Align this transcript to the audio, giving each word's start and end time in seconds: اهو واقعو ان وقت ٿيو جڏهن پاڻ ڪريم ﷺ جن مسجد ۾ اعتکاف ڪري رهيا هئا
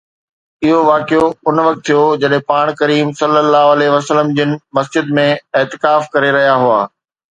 اهو 0.67 0.77
واقعو 0.89 1.25
ان 1.49 1.59
وقت 1.65 1.81
ٿيو 1.89 1.99
جڏهن 2.23 2.45
پاڻ 2.47 2.71
ڪريم 2.79 3.11
ﷺ 3.21 4.33
جن 4.41 4.57
مسجد 4.79 5.15
۾ 5.21 5.27
اعتکاف 5.63 6.13
ڪري 6.17 6.33
رهيا 6.39 6.61
هئا 6.65 6.81